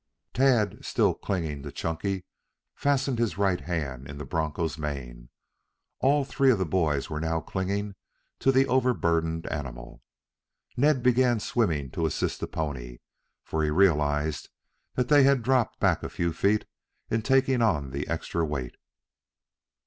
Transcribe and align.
Tad 0.33 0.83
still 0.83 1.13
clinging 1.13 1.61
to 1.61 1.71
Chunky 1.71 2.25
fastened 2.73 3.19
his 3.19 3.37
right 3.37 3.61
hand 3.61 4.07
in 4.07 4.17
the 4.17 4.25
broncho's 4.25 4.75
mane. 4.79 5.29
All 5.99 6.25
three 6.25 6.49
of 6.49 6.57
the 6.57 6.65
boys 6.65 7.07
were 7.07 7.19
now 7.19 7.39
clinging 7.39 7.93
to 8.39 8.51
the 8.51 8.65
overburdened 8.65 9.45
animal. 9.51 10.01
Ned 10.75 11.03
began 11.03 11.39
swimming 11.39 11.91
to 11.91 12.07
assist 12.07 12.39
the 12.39 12.47
pony, 12.47 12.97
for 13.43 13.63
he 13.63 13.69
realized 13.69 14.49
that 14.95 15.07
they 15.07 15.21
had 15.21 15.43
dropped 15.43 15.79
back 15.79 16.01
a 16.01 16.09
few 16.09 16.33
feet 16.33 16.65
in 17.11 17.21
taking 17.21 17.61
on 17.61 17.91
the 17.91 18.07
extra 18.07 18.43
weight. 18.43 18.77